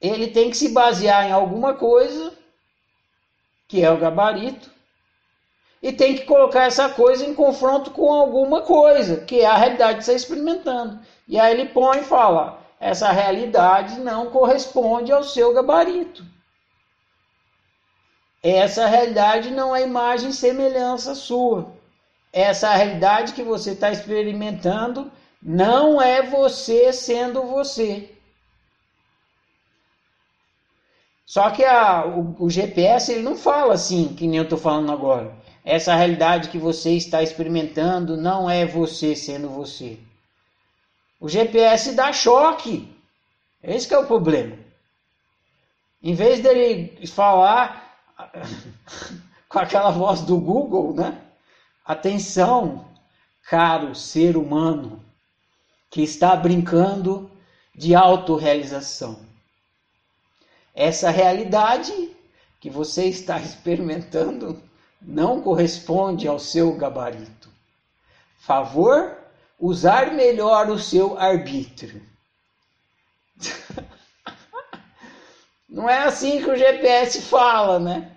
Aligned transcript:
ele 0.00 0.28
tem 0.28 0.50
que 0.50 0.56
se 0.56 0.68
basear 0.68 1.26
em 1.26 1.32
alguma 1.32 1.74
coisa, 1.74 2.32
que 3.68 3.84
é 3.84 3.90
o 3.90 3.98
gabarito, 3.98 4.70
e 5.82 5.92
tem 5.92 6.14
que 6.14 6.24
colocar 6.24 6.64
essa 6.64 6.88
coisa 6.88 7.24
em 7.24 7.34
confronto 7.34 7.90
com 7.90 8.12
alguma 8.12 8.62
coisa, 8.62 9.18
que 9.18 9.40
é 9.40 9.46
a 9.46 9.56
realidade 9.56 9.98
que 9.98 10.04
você 10.04 10.12
está 10.12 10.24
experimentando. 10.24 11.00
E 11.26 11.38
aí 11.38 11.52
ele 11.52 11.66
põe 11.66 12.00
e 12.00 12.04
fala: 12.04 12.60
essa 12.78 13.10
realidade 13.10 13.98
não 14.00 14.30
corresponde 14.30 15.12
ao 15.12 15.22
seu 15.22 15.52
gabarito. 15.52 16.24
Essa 18.42 18.86
realidade 18.86 19.50
não 19.50 19.76
é 19.76 19.82
imagem 19.82 20.30
e 20.30 20.34
semelhança 20.34 21.14
sua. 21.14 21.72
Essa 22.32 22.74
realidade 22.74 23.34
que 23.34 23.42
você 23.42 23.72
está 23.72 23.90
experimentando 23.90 25.10
não 25.42 26.00
é 26.00 26.22
você 26.22 26.92
sendo 26.92 27.42
você. 27.42 28.14
Só 31.30 31.48
que 31.50 31.64
a, 31.64 32.04
o, 32.04 32.46
o, 32.46 32.50
GPS 32.50 33.12
ele 33.12 33.22
não 33.22 33.36
fala 33.36 33.74
assim, 33.74 34.16
que 34.16 34.26
nem 34.26 34.38
eu 34.38 34.42
estou 34.42 34.58
falando 34.58 34.90
agora. 34.90 35.32
Essa 35.64 35.94
realidade 35.94 36.48
que 36.48 36.58
você 36.58 36.90
está 36.94 37.22
experimentando 37.22 38.16
não 38.16 38.50
é 38.50 38.66
você 38.66 39.14
sendo 39.14 39.48
você. 39.48 39.96
O 41.20 41.28
GPS 41.28 41.92
dá 41.92 42.12
choque. 42.12 42.92
Esse 43.62 43.86
que 43.86 43.94
é 43.94 43.98
o 44.00 44.08
problema. 44.08 44.58
Em 46.02 46.14
vez 46.14 46.40
dele 46.40 47.06
falar 47.06 47.94
com 49.48 49.60
aquela 49.60 49.92
voz 49.92 50.22
do 50.22 50.36
Google, 50.36 50.94
né? 50.94 51.16
Atenção, 51.86 52.88
caro 53.48 53.94
ser 53.94 54.36
humano 54.36 55.00
que 55.88 56.02
está 56.02 56.34
brincando 56.34 57.30
de 57.72 57.94
autorrealização. 57.94 59.29
Essa 60.74 61.10
realidade 61.10 62.16
que 62.60 62.70
você 62.70 63.06
está 63.06 63.38
experimentando 63.40 64.62
não 65.00 65.40
corresponde 65.40 66.28
ao 66.28 66.38
seu 66.38 66.76
gabarito. 66.76 67.48
Favor 68.38 69.16
usar 69.58 70.12
melhor 70.12 70.68
o 70.68 70.78
seu 70.78 71.18
arbítrio. 71.18 72.02
Não 75.68 75.88
é 75.88 75.98
assim 75.98 76.42
que 76.42 76.50
o 76.50 76.56
GPS 76.56 77.22
fala, 77.22 77.78
né? 77.78 78.10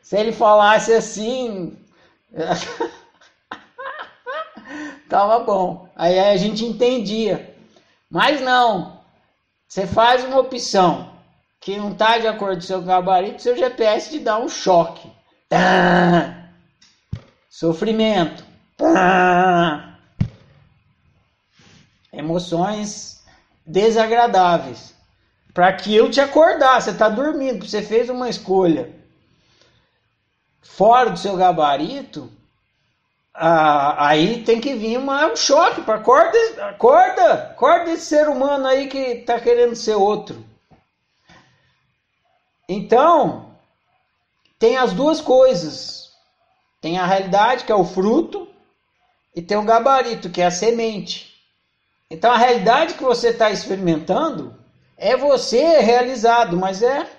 Se 0.00 0.16
ele 0.16 0.32
falasse 0.32 0.90
assim, 0.90 1.76
tava 5.06 5.40
bom. 5.40 5.86
Aí 5.94 6.18
a 6.18 6.34
gente 6.38 6.64
entendia. 6.64 7.54
Mas 8.08 8.40
não. 8.40 9.04
Você 9.68 9.86
faz 9.86 10.24
uma 10.24 10.40
opção 10.40 11.13
que 11.64 11.78
não 11.78 11.92
está 11.92 12.18
de 12.18 12.26
acordo 12.26 12.56
com 12.56 12.60
seu 12.60 12.82
gabarito, 12.82 13.40
seu 13.40 13.56
GPS 13.56 14.10
te 14.10 14.18
dá 14.18 14.38
um 14.38 14.50
choque. 14.50 15.10
Tá. 15.48 16.50
Sofrimento. 17.48 18.44
Tá. 18.76 19.98
Emoções 22.12 23.24
desagradáveis. 23.64 24.94
Para 25.54 25.72
que 25.72 25.96
eu 25.96 26.10
te 26.10 26.20
acordar, 26.20 26.82
você 26.82 26.90
está 26.90 27.08
dormindo, 27.08 27.66
você 27.66 27.80
fez 27.80 28.10
uma 28.10 28.28
escolha 28.28 28.92
fora 30.60 31.08
do 31.08 31.18
seu 31.18 31.34
gabarito, 31.34 32.30
ah, 33.32 34.08
aí 34.08 34.42
tem 34.42 34.60
que 34.60 34.74
vir 34.74 34.98
uma, 34.98 35.32
um 35.32 35.36
choque 35.36 35.80
para 35.80 35.94
acorda, 35.94 36.38
acorda, 36.68 37.32
acorda 37.32 37.90
esse 37.92 38.04
ser 38.04 38.28
humano 38.28 38.66
aí 38.66 38.86
que 38.86 38.98
está 38.98 39.40
querendo 39.40 39.74
ser 39.74 39.94
outro. 39.94 40.44
Então, 42.68 43.54
tem 44.58 44.76
as 44.76 44.92
duas 44.92 45.20
coisas. 45.20 46.12
Tem 46.80 46.98
a 46.98 47.06
realidade, 47.06 47.64
que 47.64 47.72
é 47.72 47.74
o 47.74 47.84
fruto, 47.84 48.48
e 49.34 49.42
tem 49.42 49.56
o 49.56 49.64
gabarito, 49.64 50.30
que 50.30 50.40
é 50.40 50.46
a 50.46 50.50
semente. 50.50 51.34
Então, 52.10 52.30
a 52.30 52.38
realidade 52.38 52.94
que 52.94 53.02
você 53.02 53.28
está 53.28 53.50
experimentando 53.50 54.54
é 54.96 55.16
você 55.16 55.80
realizado, 55.80 56.56
mas 56.56 56.82
é, 56.82 57.10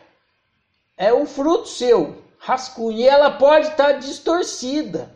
é 0.97 1.13
um 1.13 1.25
fruto 1.25 1.67
seu, 1.67 2.23
rascunho. 2.39 2.99
E 2.99 3.07
ela 3.07 3.31
pode 3.31 3.67
estar 3.67 3.85
tá 3.85 3.91
distorcida. 3.93 5.13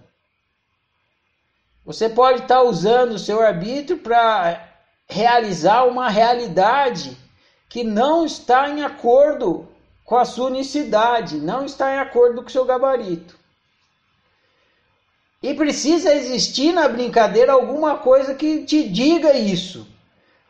Você 1.85 2.09
pode 2.09 2.41
estar 2.41 2.57
tá 2.57 2.63
usando 2.63 3.13
o 3.13 3.19
seu 3.19 3.41
arbítrio 3.41 4.00
para 4.00 4.67
realizar 5.07 5.85
uma 5.85 6.09
realidade 6.09 7.17
que 7.67 7.84
não 7.84 8.25
está 8.25 8.69
em 8.69 8.84
acordo 8.84 9.67
com 10.09 10.18
a 10.18 10.25
sua 10.25 10.47
unicidade, 10.47 11.38
não 11.38 11.64
está 11.64 11.94
em 11.94 12.00
acordo 12.00 12.42
com 12.42 12.47
o 12.47 12.52
seu 12.52 12.66
gabarito. 12.66 13.38
E 15.40 15.53
precisa 15.53 16.16
existir 16.16 16.74
na 16.74 16.88
brincadeira 16.88 17.53
alguma 17.53 17.96
coisa 18.00 18.34
que 18.34 18.64
te 18.64 18.90
diga 18.90 19.38
isso. 19.38 19.88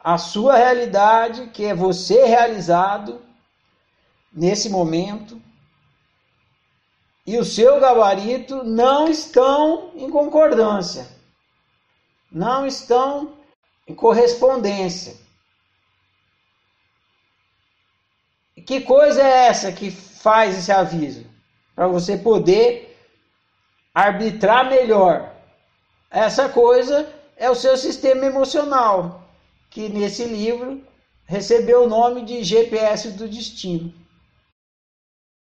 A 0.02 0.18
sua 0.18 0.56
realidade, 0.56 1.47
que 1.47 1.66
é 1.66 1.75
você 1.75 2.24
realizado 2.24 3.22
nesse 4.31 4.70
momento, 4.70 5.42
e 7.28 7.38
o 7.38 7.44
seu 7.44 7.81
gabarito 7.81 8.64
não 8.64 9.09
estão 9.09 9.91
em 9.94 10.09
concordância, 10.09 11.06
não 12.31 12.66
estão 12.66 13.34
em 13.86 13.94
correspondência. 13.94 15.18
Que 18.69 18.81
coisa 18.81 19.19
é 19.19 19.47
essa 19.47 19.72
que 19.72 19.90
faz 19.90 20.56
esse 20.56 20.72
aviso? 20.72 21.25
Para 21.75 21.88
você 21.88 22.16
poder 22.16 22.96
arbitrar 23.96 24.69
melhor. 24.69 25.34
Essa 26.12 26.47
coisa 26.47 27.12
é 27.35 27.50
o 27.50 27.56
seu 27.56 27.75
sistema 27.75 28.28
emocional, 28.28 29.28
que 29.72 29.90
nesse 29.90 30.24
livro 30.24 30.84
recebeu 31.25 31.85
o 31.85 31.90
nome 31.90 32.24
de 32.24 32.44
GPS 32.44 33.09
do 33.13 33.28
destino. 33.28 33.91